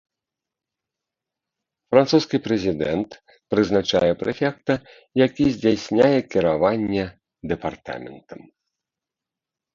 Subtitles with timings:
[1.95, 3.11] Французскі прэзідэнт
[3.55, 4.73] прызначае прэфекта,
[5.25, 7.05] які здзяйсняе кіраванне
[7.55, 8.39] дэпартаментам.